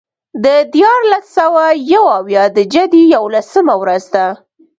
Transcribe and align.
د 0.43 0.45
دیارلس 0.73 1.25
سوه 1.37 1.65
یو 1.93 2.05
اویا 2.19 2.43
د 2.57 2.59
جدې 2.73 3.03
یوولسمه 3.15 3.75
ورځ 3.81 4.03
ده. 4.15 4.27